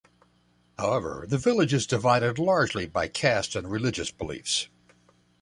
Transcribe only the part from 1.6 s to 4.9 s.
is divided largely by caste and religious beliefs.